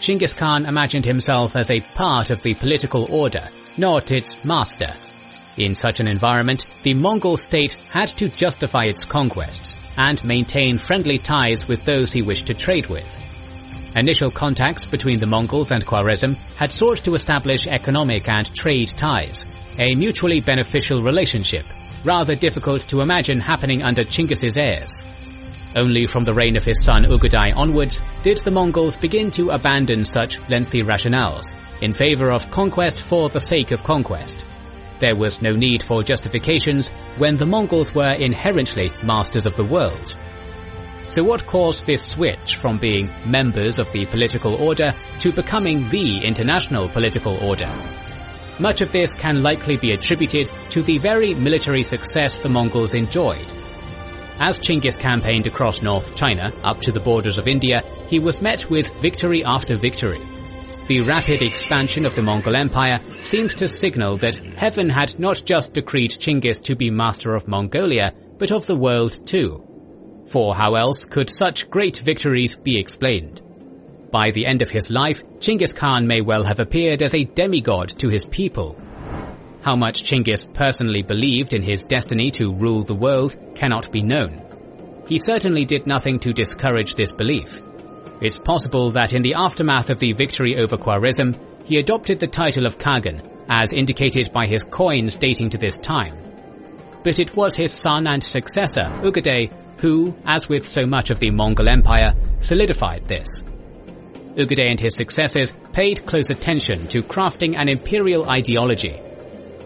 Chinggis 0.00 0.36
Khan 0.36 0.66
imagined 0.66 1.06
himself 1.06 1.56
as 1.56 1.70
a 1.70 1.80
part 1.80 2.30
of 2.30 2.42
the 2.42 2.52
political 2.52 3.06
order, 3.10 3.48
not 3.76 4.12
its 4.12 4.36
master. 4.44 4.94
In 5.56 5.74
such 5.74 6.00
an 6.00 6.08
environment, 6.08 6.66
the 6.82 6.94
Mongol 6.94 7.36
state 7.36 7.76
had 7.90 8.08
to 8.08 8.28
justify 8.28 8.84
its 8.84 9.04
conquests 9.04 9.76
and 9.96 10.22
maintain 10.24 10.78
friendly 10.78 11.18
ties 11.18 11.66
with 11.68 11.84
those 11.84 12.12
he 12.12 12.22
wished 12.22 12.46
to 12.46 12.54
trade 12.54 12.86
with. 12.86 13.06
Initial 13.94 14.30
contacts 14.30 14.86
between 14.86 15.20
the 15.20 15.26
Mongols 15.26 15.70
and 15.70 15.84
Khwarezm 15.84 16.36
had 16.56 16.72
sought 16.72 16.98
to 17.04 17.14
establish 17.14 17.66
economic 17.66 18.28
and 18.28 18.54
trade 18.54 18.88
ties, 18.88 19.44
a 19.78 19.94
mutually 19.94 20.40
beneficial 20.40 21.02
relationship, 21.02 21.66
rather 22.04 22.34
difficult 22.34 22.82
to 22.88 23.00
imagine 23.00 23.40
happening 23.40 23.84
under 23.84 24.04
Chinggis's 24.04 24.56
heirs. 24.56 24.96
Only 25.76 26.06
from 26.06 26.24
the 26.24 26.34
reign 26.34 26.56
of 26.56 26.64
his 26.64 26.80
son 26.82 27.04
Ögedei 27.04 27.54
onwards 27.54 28.00
did 28.22 28.38
the 28.38 28.50
Mongols 28.50 28.96
begin 28.96 29.30
to 29.32 29.50
abandon 29.50 30.04
such 30.04 30.38
lengthy 30.48 30.82
rationales 30.82 31.44
in 31.82 31.92
favor 31.92 32.30
of 32.30 32.50
conquest 32.50 33.06
for 33.08 33.28
the 33.28 33.40
sake 33.40 33.72
of 33.72 33.82
conquest. 33.82 34.44
There 34.98 35.16
was 35.16 35.42
no 35.42 35.52
need 35.52 35.82
for 35.82 36.02
justifications 36.02 36.88
when 37.18 37.36
the 37.36 37.46
Mongols 37.46 37.94
were 37.94 38.12
inherently 38.12 38.90
masters 39.02 39.46
of 39.46 39.56
the 39.56 39.64
world. 39.64 40.16
So 41.08 41.22
what 41.22 41.44
caused 41.44 41.84
this 41.84 42.02
switch 42.02 42.56
from 42.56 42.78
being 42.78 43.12
members 43.26 43.78
of 43.78 43.92
the 43.92 44.06
political 44.06 44.54
order 44.54 44.92
to 45.20 45.32
becoming 45.32 45.88
the 45.90 46.24
international 46.24 46.88
political 46.88 47.36
order? 47.36 47.70
Much 48.58 48.80
of 48.80 48.92
this 48.92 49.12
can 49.12 49.42
likely 49.42 49.76
be 49.76 49.90
attributed 49.90 50.48
to 50.70 50.82
the 50.82 50.98
very 50.98 51.34
military 51.34 51.82
success 51.82 52.38
the 52.38 52.48
Mongols 52.48 52.94
enjoyed 52.94 53.46
as 54.42 54.58
Chinggis 54.58 54.98
campaigned 54.98 55.46
across 55.46 55.82
North 55.82 56.16
China 56.16 56.50
up 56.64 56.80
to 56.80 56.90
the 56.90 56.98
borders 56.98 57.38
of 57.38 57.46
India, 57.46 57.82
he 58.08 58.18
was 58.18 58.42
met 58.42 58.68
with 58.68 58.90
victory 59.00 59.44
after 59.44 59.78
victory. 59.78 60.20
The 60.88 61.00
rapid 61.00 61.42
expansion 61.42 62.04
of 62.04 62.16
the 62.16 62.22
Mongol 62.22 62.56
Empire 62.56 62.98
seemed 63.20 63.50
to 63.50 63.68
signal 63.68 64.16
that 64.16 64.40
heaven 64.56 64.90
had 64.90 65.16
not 65.18 65.40
just 65.44 65.74
decreed 65.74 66.10
Chinggis 66.10 66.60
to 66.64 66.74
be 66.74 66.90
master 66.90 67.36
of 67.36 67.46
Mongolia, 67.46 68.12
but 68.36 68.50
of 68.50 68.66
the 68.66 68.74
world 68.74 69.24
too. 69.24 69.62
For 70.26 70.56
how 70.56 70.74
else 70.74 71.04
could 71.04 71.30
such 71.30 71.70
great 71.70 71.98
victories 72.04 72.56
be 72.56 72.80
explained? 72.80 73.40
By 74.10 74.32
the 74.32 74.44
end 74.44 74.60
of 74.60 74.70
his 74.70 74.90
life, 74.90 75.18
Chinggis 75.38 75.72
Khan 75.72 76.08
may 76.08 76.20
well 76.20 76.42
have 76.44 76.58
appeared 76.58 77.00
as 77.00 77.14
a 77.14 77.24
demigod 77.24 77.90
to 78.00 78.08
his 78.08 78.24
people, 78.24 78.76
how 79.62 79.76
much 79.76 80.02
Chinggis 80.02 80.52
personally 80.52 81.02
believed 81.02 81.54
in 81.54 81.62
his 81.62 81.84
destiny 81.84 82.32
to 82.32 82.52
rule 82.52 82.82
the 82.82 82.94
world 82.94 83.36
cannot 83.54 83.92
be 83.92 84.02
known. 84.02 84.42
He 85.06 85.20
certainly 85.24 85.64
did 85.64 85.86
nothing 85.86 86.18
to 86.20 86.32
discourage 86.32 86.96
this 86.96 87.12
belief. 87.12 87.62
It's 88.22 88.38
possible 88.38 88.92
that 88.92 89.14
in 89.14 89.22
the 89.22 89.34
aftermath 89.34 89.90
of 89.90 89.98
the 89.98 90.12
victory 90.12 90.56
over 90.56 90.76
Khwarezm, 90.76 91.66
he 91.66 91.78
adopted 91.78 92.20
the 92.20 92.28
title 92.28 92.66
of 92.66 92.78
Kagan, 92.78 93.20
as 93.50 93.72
indicated 93.72 94.32
by 94.32 94.46
his 94.46 94.62
coins 94.62 95.16
dating 95.16 95.50
to 95.50 95.58
this 95.58 95.76
time. 95.76 96.16
But 97.02 97.18
it 97.18 97.34
was 97.34 97.56
his 97.56 97.72
son 97.72 98.06
and 98.06 98.22
successor, 98.22 98.84
Ögedei, 99.02 99.52
who, 99.80 100.14
as 100.24 100.48
with 100.48 100.64
so 100.64 100.86
much 100.86 101.10
of 101.10 101.18
the 101.18 101.32
Mongol 101.32 101.68
Empire, 101.68 102.14
solidified 102.38 103.08
this. 103.08 103.42
Ögedei 104.36 104.70
and 104.70 104.80
his 104.80 104.94
successors 104.94 105.52
paid 105.72 106.06
close 106.06 106.30
attention 106.30 106.86
to 106.88 107.02
crafting 107.02 107.56
an 107.58 107.68
imperial 107.68 108.30
ideology 108.30 109.00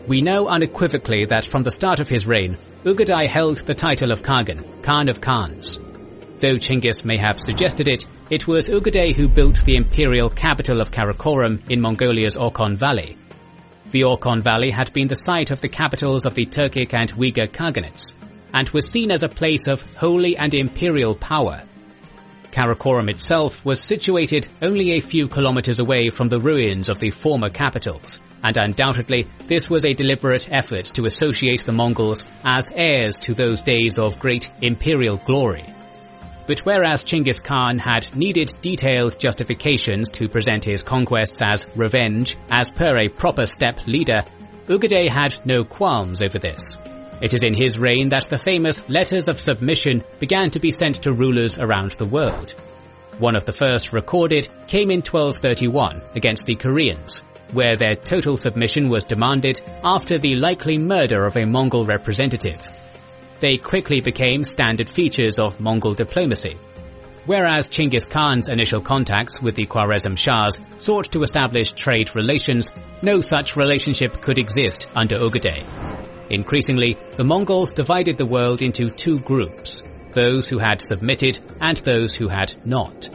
we 0.06 0.22
know 0.22 0.46
unequivocally 0.46 1.26
that 1.26 1.44
from 1.44 1.62
the 1.62 1.70
start 1.70 1.98
of 1.98 2.08
his 2.08 2.26
reign, 2.26 2.56
Ögedei 2.84 3.26
held 3.28 3.66
the 3.66 3.74
title 3.74 4.12
of 4.12 4.22
Kagan, 4.22 4.82
Khan 4.82 5.08
of 5.08 5.20
Khans. 5.20 5.80
Though 6.38 6.58
Chinggis 6.58 7.02
may 7.02 7.16
have 7.16 7.40
suggested 7.40 7.88
it, 7.88 8.04
it 8.28 8.46
was 8.46 8.68
Ögedei 8.68 9.14
who 9.14 9.26
built 9.26 9.64
the 9.64 9.76
imperial 9.76 10.28
capital 10.28 10.82
of 10.82 10.90
Karakorum 10.90 11.62
in 11.70 11.80
Mongolia's 11.80 12.36
Orkhon 12.36 12.76
Valley. 12.76 13.16
The 13.90 14.02
Orkhon 14.02 14.42
Valley 14.42 14.70
had 14.70 14.92
been 14.92 15.06
the 15.06 15.14
site 15.14 15.50
of 15.50 15.62
the 15.62 15.70
capitals 15.70 16.26
of 16.26 16.34
the 16.34 16.44
Turkic 16.44 16.92
and 16.92 17.10
Uyghur 17.12 17.50
Khaganates, 17.50 18.14
and 18.52 18.68
was 18.70 18.90
seen 18.90 19.10
as 19.10 19.22
a 19.22 19.30
place 19.30 19.66
of 19.66 19.80
holy 19.96 20.36
and 20.36 20.52
imperial 20.52 21.14
power. 21.14 21.62
Karakorum 22.50 23.08
itself 23.08 23.64
was 23.64 23.80
situated 23.80 24.46
only 24.60 24.92
a 24.92 25.00
few 25.00 25.28
kilometers 25.28 25.80
away 25.80 26.10
from 26.10 26.28
the 26.28 26.40
ruins 26.40 26.90
of 26.90 26.98
the 27.00 27.10
former 27.10 27.48
capitals, 27.48 28.20
and 28.42 28.58
undoubtedly 28.58 29.26
this 29.46 29.70
was 29.70 29.86
a 29.86 29.94
deliberate 29.94 30.50
effort 30.52 30.84
to 30.84 31.06
associate 31.06 31.64
the 31.64 31.72
Mongols 31.72 32.26
as 32.44 32.68
heirs 32.74 33.20
to 33.20 33.32
those 33.32 33.62
days 33.62 33.98
of 33.98 34.18
great 34.18 34.50
imperial 34.60 35.16
glory. 35.16 35.75
But 36.46 36.60
whereas 36.60 37.04
Chinggis 37.04 37.42
Khan 37.42 37.78
had 37.78 38.16
needed 38.16 38.52
detailed 38.60 39.18
justifications 39.18 40.10
to 40.10 40.28
present 40.28 40.64
his 40.64 40.82
conquests 40.82 41.42
as 41.42 41.66
revenge, 41.74 42.36
as 42.50 42.70
per 42.70 42.98
a 42.98 43.08
proper 43.08 43.46
steppe 43.46 43.86
leader, 43.86 44.22
Ögedei 44.68 45.08
had 45.08 45.44
no 45.44 45.64
qualms 45.64 46.20
over 46.20 46.38
this. 46.38 46.76
It 47.20 47.34
is 47.34 47.42
in 47.42 47.54
his 47.54 47.78
reign 47.78 48.10
that 48.10 48.28
the 48.28 48.36
famous 48.36 48.86
letters 48.88 49.26
of 49.26 49.40
submission 49.40 50.04
began 50.18 50.50
to 50.50 50.60
be 50.60 50.70
sent 50.70 51.02
to 51.02 51.12
rulers 51.12 51.58
around 51.58 51.92
the 51.92 52.06
world. 52.06 52.54
One 53.18 53.36
of 53.36 53.44
the 53.44 53.52
first 53.52 53.92
recorded 53.92 54.48
came 54.66 54.90
in 54.90 54.98
1231 54.98 56.02
against 56.14 56.44
the 56.44 56.54
Koreans, 56.54 57.22
where 57.52 57.76
their 57.76 57.96
total 57.96 58.36
submission 58.36 58.90
was 58.90 59.06
demanded 59.06 59.60
after 59.82 60.18
the 60.18 60.34
likely 60.34 60.78
murder 60.78 61.24
of 61.24 61.36
a 61.36 61.46
Mongol 61.46 61.86
representative. 61.86 62.60
They 63.38 63.56
quickly 63.56 64.00
became 64.00 64.44
standard 64.44 64.90
features 64.90 65.38
of 65.38 65.60
Mongol 65.60 65.94
diplomacy. 65.94 66.56
Whereas 67.26 67.68
Chinggis 67.68 68.08
Khan's 68.08 68.48
initial 68.48 68.80
contacts 68.80 69.42
with 69.42 69.56
the 69.56 69.66
Khwarezm 69.66 70.16
Shahs 70.16 70.58
sought 70.76 71.10
to 71.12 71.22
establish 71.22 71.72
trade 71.72 72.14
relations, 72.14 72.70
no 73.02 73.20
such 73.20 73.56
relationship 73.56 74.22
could 74.22 74.38
exist 74.38 74.86
under 74.94 75.16
Ögedei. 75.16 76.30
Increasingly, 76.30 76.96
the 77.16 77.24
Mongols 77.24 77.72
divided 77.72 78.16
the 78.16 78.26
world 78.26 78.62
into 78.62 78.90
two 78.90 79.18
groups, 79.18 79.82
those 80.12 80.48
who 80.48 80.58
had 80.58 80.80
submitted 80.80 81.38
and 81.60 81.76
those 81.78 82.14
who 82.14 82.28
had 82.28 82.54
not. 82.64 83.08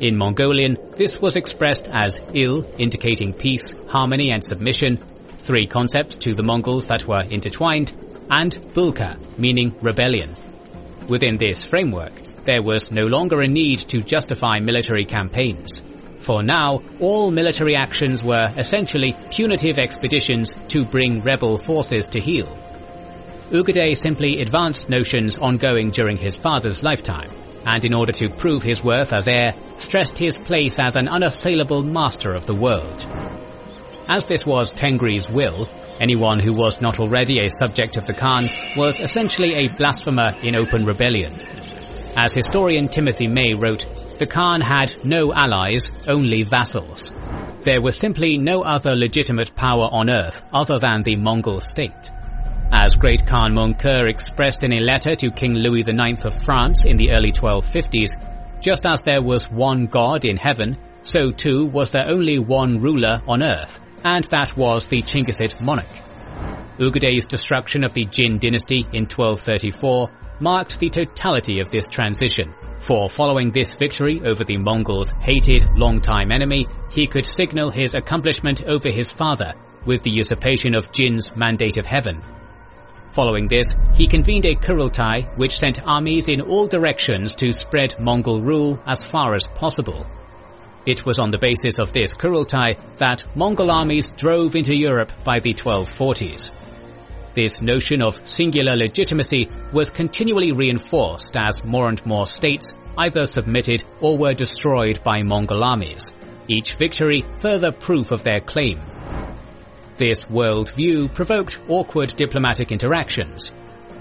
In 0.00 0.16
Mongolian, 0.16 0.78
this 0.96 1.18
was 1.20 1.36
expressed 1.36 1.88
as 1.92 2.20
il, 2.32 2.64
indicating 2.78 3.34
peace, 3.34 3.72
harmony 3.88 4.30
and 4.30 4.44
submission, 4.44 4.98
three 5.38 5.66
concepts 5.66 6.16
to 6.18 6.34
the 6.34 6.42
Mongols 6.42 6.86
that 6.86 7.06
were 7.06 7.22
intertwined, 7.22 7.92
and 8.32 8.52
bulga, 8.72 9.18
meaning 9.38 9.76
rebellion. 9.82 10.34
Within 11.06 11.36
this 11.36 11.66
framework, 11.66 12.14
there 12.44 12.62
was 12.62 12.90
no 12.90 13.02
longer 13.02 13.42
a 13.42 13.46
need 13.46 13.80
to 13.90 14.00
justify 14.02 14.58
military 14.58 15.04
campaigns. 15.04 15.82
For 16.20 16.42
now, 16.42 16.80
all 16.98 17.30
military 17.30 17.76
actions 17.76 18.24
were 18.24 18.50
essentially 18.56 19.14
punitive 19.30 19.78
expeditions 19.78 20.50
to 20.68 20.86
bring 20.86 21.20
rebel 21.20 21.58
forces 21.58 22.08
to 22.08 22.20
heel. 22.20 22.46
Ögedei 23.50 23.94
simply 23.94 24.40
advanced 24.40 24.88
notions 24.88 25.36
ongoing 25.36 25.90
during 25.90 26.16
his 26.16 26.36
father's 26.36 26.82
lifetime, 26.82 27.30
and 27.66 27.84
in 27.84 27.92
order 27.92 28.12
to 28.12 28.30
prove 28.30 28.62
his 28.62 28.82
worth 28.82 29.12
as 29.12 29.28
heir, 29.28 29.52
stressed 29.76 30.16
his 30.16 30.36
place 30.36 30.78
as 30.80 30.96
an 30.96 31.06
unassailable 31.06 31.82
master 31.82 32.32
of 32.34 32.46
the 32.46 32.54
world. 32.54 33.06
As 34.08 34.24
this 34.24 34.46
was 34.46 34.72
Tengri's 34.72 35.28
will, 35.28 35.68
anyone 36.02 36.40
who 36.40 36.52
was 36.52 36.80
not 36.80 36.98
already 36.98 37.38
a 37.38 37.48
subject 37.48 37.96
of 37.96 38.06
the 38.06 38.12
Khan 38.12 38.50
was 38.76 39.00
essentially 39.00 39.54
a 39.54 39.68
blasphemer 39.68 40.32
in 40.42 40.56
open 40.56 40.84
rebellion. 40.84 41.32
As 42.16 42.34
historian 42.34 42.88
Timothy 42.88 43.28
May 43.28 43.54
wrote, 43.54 43.86
the 44.18 44.26
Khan 44.26 44.60
had 44.60 44.92
no 45.04 45.32
allies, 45.32 45.88
only 46.06 46.42
vassals. 46.42 47.10
There 47.64 47.80
was 47.80 47.96
simply 47.96 48.36
no 48.36 48.62
other 48.62 48.96
legitimate 48.96 49.54
power 49.54 49.88
on 49.90 50.10
earth 50.10 50.42
other 50.52 50.78
than 50.78 51.02
the 51.02 51.16
Mongol 51.16 51.60
state. 51.60 52.10
As 52.72 52.94
Great 52.94 53.24
Khan 53.24 53.52
Möngke 53.52 54.10
expressed 54.10 54.64
in 54.64 54.72
a 54.72 54.80
letter 54.80 55.14
to 55.14 55.30
King 55.30 55.54
Louis 55.54 55.84
IX 55.86 56.24
of 56.24 56.42
France 56.44 56.84
in 56.84 56.96
the 56.96 57.12
early 57.12 57.30
1250s, 57.30 58.10
just 58.60 58.86
as 58.86 59.00
there 59.02 59.22
was 59.22 59.50
one 59.50 59.86
god 59.86 60.24
in 60.24 60.36
heaven, 60.36 60.76
so 61.02 61.30
too 61.30 61.66
was 61.66 61.90
there 61.90 62.08
only 62.08 62.38
one 62.38 62.80
ruler 62.80 63.20
on 63.28 63.42
earth, 63.42 63.80
and 64.04 64.24
that 64.24 64.56
was 64.56 64.86
the 64.86 65.02
Chinggisid 65.02 65.60
monarch. 65.60 65.86
Ögedei's 66.78 67.26
destruction 67.26 67.84
of 67.84 67.92
the 67.92 68.06
Jin 68.06 68.38
dynasty 68.38 68.86
in 68.92 69.04
1234 69.04 70.08
marked 70.40 70.80
the 70.80 70.90
totality 70.90 71.60
of 71.60 71.70
this 71.70 71.86
transition, 71.86 72.54
for 72.82 73.08
following 73.08 73.52
this 73.52 73.76
victory 73.76 74.20
over 74.24 74.42
the 74.42 74.56
Mongols' 74.56 75.08
hated 75.20 75.64
long-time 75.76 76.32
enemy, 76.32 76.66
he 76.90 77.06
could 77.06 77.24
signal 77.24 77.70
his 77.70 77.94
accomplishment 77.94 78.64
over 78.64 78.90
his 78.90 79.12
father 79.12 79.54
with 79.86 80.02
the 80.02 80.10
usurpation 80.10 80.74
of 80.74 80.90
Jin's 80.90 81.30
Mandate 81.36 81.76
of 81.78 81.86
Heaven. 81.86 82.20
Following 83.10 83.46
this, 83.46 83.72
he 83.94 84.08
convened 84.08 84.46
a 84.46 84.56
Kurultai 84.56 85.38
which 85.38 85.58
sent 85.58 85.78
armies 85.84 86.26
in 86.26 86.40
all 86.40 86.66
directions 86.66 87.36
to 87.36 87.52
spread 87.52 88.00
Mongol 88.00 88.42
rule 88.42 88.82
as 88.84 89.04
far 89.04 89.36
as 89.36 89.46
possible. 89.46 90.04
It 90.84 91.06
was 91.06 91.20
on 91.20 91.30
the 91.30 91.38
basis 91.38 91.78
of 91.78 91.92
this 91.92 92.12
Kurultai 92.12 92.98
that 92.98 93.24
Mongol 93.36 93.70
armies 93.70 94.10
drove 94.10 94.56
into 94.56 94.76
Europe 94.76 95.12
by 95.24 95.38
the 95.38 95.54
1240s. 95.54 96.50
This 97.34 97.62
notion 97.62 98.02
of 98.02 98.26
singular 98.28 98.74
legitimacy 98.74 99.48
was 99.72 99.90
continually 99.90 100.50
reinforced 100.50 101.36
as 101.36 101.64
more 101.64 101.88
and 101.88 102.04
more 102.04 102.26
states 102.26 102.74
either 102.98 103.26
submitted 103.26 103.84
or 104.00 104.18
were 104.18 104.34
destroyed 104.34 105.02
by 105.04 105.22
Mongol 105.22 105.62
armies, 105.62 106.04
each 106.48 106.74
victory 106.74 107.24
further 107.38 107.70
proof 107.70 108.10
of 108.10 108.24
their 108.24 108.40
claim. 108.40 108.80
This 109.94 110.28
world 110.28 110.74
view 110.74 111.08
provoked 111.08 111.60
awkward 111.68 112.14
diplomatic 112.16 112.72
interactions. 112.72 113.50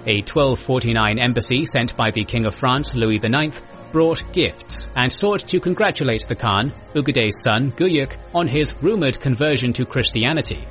A 0.07 0.17
1249 0.21 1.19
embassy 1.19 1.65
sent 1.67 1.95
by 1.95 2.09
the 2.09 2.25
King 2.25 2.45
of 2.45 2.55
France 2.55 2.95
Louis 2.95 3.19
IX 3.23 3.61
brought 3.91 4.33
gifts 4.33 4.87
and 4.95 5.11
sought 5.11 5.47
to 5.47 5.59
congratulate 5.59 6.25
the 6.27 6.35
Khan, 6.35 6.73
Ögedei's 6.93 7.41
son 7.43 7.71
Guyuk, 7.71 8.17
on 8.33 8.47
his 8.47 8.73
rumored 8.81 9.19
conversion 9.19 9.73
to 9.73 9.85
Christianity. 9.85 10.67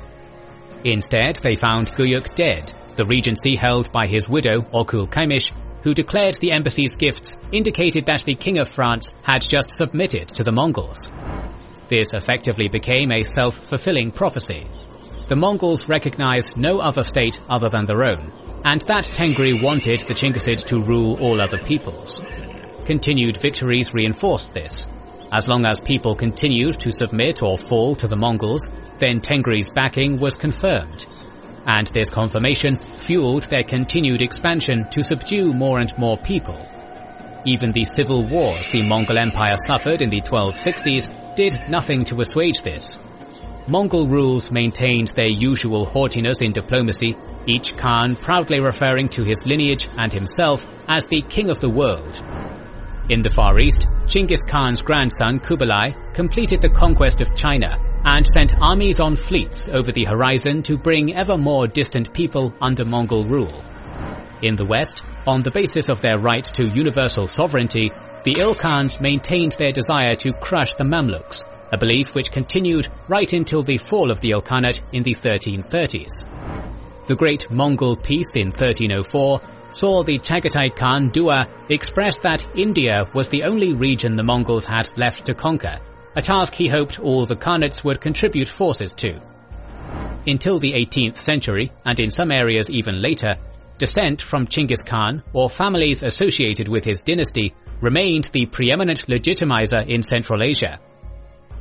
Instead, 0.83 1.37
they 1.37 1.55
found 1.55 1.93
Guyuk 1.93 2.33
dead, 2.35 2.73
the 2.95 3.05
regency 3.05 3.55
held 3.55 3.91
by 3.91 4.07
his 4.07 4.27
widow, 4.27 4.61
Okul 4.61 5.09
Kaimish, 5.09 5.51
who 5.83 5.93
declared 5.93 6.35
the 6.35 6.51
embassy's 6.51 6.95
gifts 6.95 7.35
indicated 7.51 8.05
that 8.05 8.23
the 8.23 8.35
King 8.35 8.59
of 8.59 8.69
France 8.69 9.11
had 9.23 9.41
just 9.41 9.75
submitted 9.75 10.27
to 10.29 10.43
the 10.43 10.51
Mongols. 10.51 11.09
This 11.87 12.13
effectively 12.13 12.67
became 12.67 13.11
a 13.11 13.23
self-fulfilling 13.23 14.11
prophecy. 14.11 14.67
The 15.27 15.35
Mongols 15.35 15.87
recognized 15.87 16.57
no 16.57 16.79
other 16.79 17.03
state 17.03 17.39
other 17.49 17.69
than 17.69 17.85
their 17.85 18.03
own, 18.03 18.31
and 18.63 18.81
that 18.81 19.05
Tengri 19.05 19.61
wanted 19.61 20.01
the 20.01 20.13
Chinggisids 20.13 20.65
to 20.65 20.79
rule 20.79 21.17
all 21.19 21.41
other 21.41 21.57
peoples. 21.57 22.21
Continued 22.85 23.37
victories 23.37 23.93
reinforced 23.93 24.53
this. 24.53 24.87
As 25.31 25.47
long 25.47 25.65
as 25.65 25.79
people 25.79 26.15
continued 26.15 26.79
to 26.79 26.91
submit 26.91 27.41
or 27.41 27.57
fall 27.57 27.95
to 27.95 28.07
the 28.07 28.17
Mongols, 28.17 28.63
then 28.97 29.21
Tengri's 29.21 29.69
backing 29.69 30.19
was 30.19 30.35
confirmed. 30.35 31.05
And 31.65 31.87
this 31.87 32.09
confirmation 32.09 32.77
fueled 32.77 33.43
their 33.43 33.63
continued 33.63 34.21
expansion 34.21 34.87
to 34.91 35.03
subdue 35.03 35.53
more 35.53 35.79
and 35.79 35.95
more 35.97 36.17
people. 36.17 36.59
Even 37.45 37.71
the 37.71 37.85
civil 37.85 38.27
wars 38.27 38.67
the 38.69 38.81
Mongol 38.81 39.19
Empire 39.19 39.55
suffered 39.67 40.01
in 40.01 40.09
the 40.09 40.21
1260s 40.21 41.35
did 41.35 41.69
nothing 41.69 42.03
to 42.05 42.19
assuage 42.19 42.61
this. 42.63 42.97
Mongol 43.67 44.07
rules 44.07 44.51
maintained 44.51 45.13
their 45.15 45.29
usual 45.29 45.85
haughtiness 45.85 46.39
in 46.41 46.51
diplomacy, 46.51 47.15
each 47.45 47.75
Khan 47.77 48.17
proudly 48.19 48.59
referring 48.59 49.09
to 49.09 49.23
his 49.23 49.45
lineage 49.45 49.87
and 49.97 50.11
himself 50.11 50.65
as 50.87 51.05
the 51.05 51.21
king 51.21 51.49
of 51.49 51.59
the 51.59 51.69
world. 51.69 52.40
In 53.11 53.21
the 53.21 53.29
Far 53.29 53.59
East, 53.59 53.87
Chinggis 54.05 54.39
Khan's 54.47 54.81
grandson 54.81 55.39
Kublai 55.39 55.91
completed 56.13 56.61
the 56.61 56.69
conquest 56.69 57.19
of 57.19 57.35
China 57.35 57.75
and 58.05 58.25
sent 58.25 58.53
armies 58.61 59.01
on 59.01 59.17
fleets 59.17 59.67
over 59.67 59.91
the 59.91 60.05
horizon 60.05 60.63
to 60.63 60.77
bring 60.77 61.13
ever 61.13 61.37
more 61.37 61.67
distant 61.67 62.13
people 62.13 62.55
under 62.61 62.85
Mongol 62.85 63.25
rule. 63.25 63.65
In 64.41 64.55
the 64.55 64.65
West, 64.65 65.03
on 65.27 65.43
the 65.43 65.51
basis 65.51 65.89
of 65.89 65.99
their 65.99 66.19
right 66.19 66.45
to 66.53 66.71
universal 66.73 67.27
sovereignty, 67.27 67.91
the 68.23 68.35
Ilkhans 68.39 69.01
maintained 69.01 69.57
their 69.59 69.73
desire 69.73 70.15
to 70.15 70.31
crush 70.31 70.71
the 70.77 70.85
Mamluks, 70.85 71.41
a 71.73 71.77
belief 71.77 72.07
which 72.13 72.31
continued 72.31 72.87
right 73.09 73.33
until 73.33 73.61
the 73.61 73.77
fall 73.77 74.09
of 74.09 74.21
the 74.21 74.31
Ilkhanate 74.31 74.79
in 74.93 75.03
the 75.03 75.15
1330s. 75.15 77.07
The 77.07 77.15
Great 77.17 77.51
Mongol 77.51 77.97
Peace 77.97 78.35
in 78.35 78.51
1304 78.51 79.41
saw 79.73 80.03
the 80.03 80.19
Chagatai 80.19 80.75
Khan 80.75 81.09
Dua 81.09 81.47
express 81.69 82.19
that 82.19 82.45
India 82.57 83.05
was 83.13 83.29
the 83.29 83.43
only 83.43 83.73
region 83.73 84.15
the 84.15 84.23
Mongols 84.23 84.65
had 84.65 84.89
left 84.97 85.25
to 85.25 85.33
conquer, 85.33 85.79
a 86.15 86.21
task 86.21 86.53
he 86.53 86.67
hoped 86.67 86.99
all 86.99 87.25
the 87.25 87.35
Khanates 87.35 87.83
would 87.83 88.01
contribute 88.01 88.47
forces 88.47 88.93
to. 88.95 89.19
Until 90.27 90.59
the 90.59 90.73
18th 90.73 91.15
century, 91.15 91.71
and 91.85 91.99
in 91.99 92.11
some 92.11 92.31
areas 92.31 92.69
even 92.69 93.01
later, 93.01 93.35
descent 93.77 94.21
from 94.21 94.45
Chinggis 94.45 94.85
Khan 94.85 95.23
or 95.33 95.49
families 95.49 96.03
associated 96.03 96.67
with 96.67 96.85
his 96.85 97.01
dynasty 97.01 97.55
remained 97.81 98.25
the 98.25 98.45
preeminent 98.45 99.07
legitimizer 99.07 99.87
in 99.87 100.03
Central 100.03 100.43
Asia. 100.43 100.79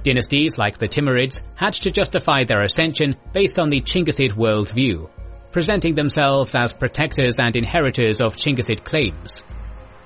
Dynasties 0.02 0.58
like 0.58 0.78
the 0.78 0.88
Timurids 0.88 1.40
had 1.54 1.72
to 1.74 1.90
justify 1.90 2.44
their 2.44 2.62
ascension 2.62 3.16
based 3.32 3.58
on 3.58 3.70
the 3.70 3.80
Chinggisid 3.80 4.32
worldview, 4.32 5.10
presenting 5.52 5.94
themselves 5.94 6.54
as 6.54 6.72
protectors 6.72 7.38
and 7.38 7.56
inheritors 7.56 8.20
of 8.20 8.34
Chinggisid 8.34 8.84
claims. 8.84 9.40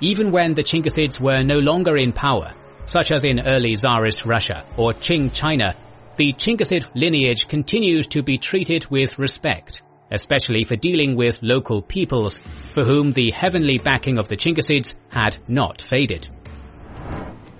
Even 0.00 0.32
when 0.32 0.54
the 0.54 0.62
Chinggisids 0.62 1.20
were 1.20 1.42
no 1.42 1.58
longer 1.58 1.96
in 1.96 2.12
power, 2.12 2.52
such 2.84 3.12
as 3.12 3.24
in 3.24 3.46
early 3.46 3.74
Tsarist 3.74 4.24
Russia 4.26 4.64
or 4.76 4.92
Qing 4.92 5.32
China, 5.32 5.74
the 6.16 6.32
Chinggisid 6.32 6.88
lineage 6.94 7.48
continued 7.48 8.10
to 8.10 8.22
be 8.22 8.38
treated 8.38 8.86
with 8.90 9.18
respect, 9.18 9.82
especially 10.10 10.64
for 10.64 10.76
dealing 10.76 11.16
with 11.16 11.38
local 11.42 11.82
peoples 11.82 12.38
for 12.68 12.84
whom 12.84 13.12
the 13.12 13.30
heavenly 13.30 13.78
backing 13.78 14.18
of 14.18 14.28
the 14.28 14.36
Chinggisids 14.36 14.94
had 15.10 15.38
not 15.48 15.82
faded. 15.82 16.28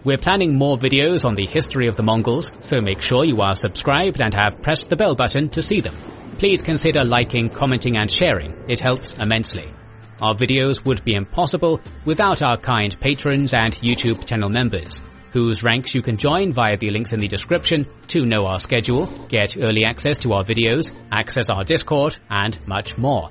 We're 0.05 0.19
planning 0.19 0.59
more 0.59 0.77
videos 0.77 1.25
on 1.25 1.35
the 1.35 1.49
history 1.51 1.89
of 1.89 1.97
the 1.97 2.03
Mongols, 2.03 2.51
so 2.61 2.83
make 2.83 3.01
sure 3.01 3.25
you 3.25 3.41
are 3.41 3.55
subscribed 3.55 4.21
and 4.23 4.35
have 4.35 4.61
pressed 4.61 4.91
the 4.91 4.97
bell 4.97 5.15
button 5.15 5.49
to 5.51 5.63
see 5.63 5.81
them. 5.81 5.97
Please 6.39 6.61
consider 6.61 7.05
liking, 7.05 7.49
commenting 7.49 7.97
and 7.97 8.11
sharing, 8.11 8.69
it 8.69 8.81
helps 8.81 9.15
immensely. 9.15 9.73
Our 10.21 10.35
videos 10.35 10.85
would 10.85 11.05
be 11.05 11.15
impossible 11.15 11.81
without 12.05 12.43
our 12.43 12.59
kind 12.59 12.95
patrons 13.01 13.55
and 13.55 13.75
YouTube 13.77 14.27
channel 14.27 14.51
members 14.51 15.01
whose 15.33 15.65
ranks 15.65 15.95
you 15.95 16.01
can 16.01 16.17
join 16.17 16.53
via 16.53 16.77
the 16.77 16.91
links 16.91 17.13
in 17.13 17.19
the 17.19 17.27
description 17.27 17.87
to 18.07 18.25
know 18.25 18.47
our 18.47 18.61
schedule, 18.61 19.07
get 19.29 19.57
early 19.57 19.85
access 19.85 20.19
to 20.19 20.33
our 20.33 20.45
videos, 20.45 20.93
access 21.11 21.51
our 21.51 21.65
Discord, 21.65 22.17
and 22.31 22.57
much 22.69 22.97
more. 22.97 23.31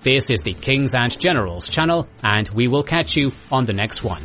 This 0.00 0.30
is 0.30 0.42
the 0.42 0.54
Kings 0.54 0.94
and 0.94 1.18
Generals 1.18 1.68
channel, 1.68 2.08
and 2.22 2.48
we 2.50 2.68
will 2.68 2.84
catch 2.84 3.16
you 3.16 3.32
on 3.50 3.64
the 3.64 3.72
next 3.72 4.04
one. 4.04 4.22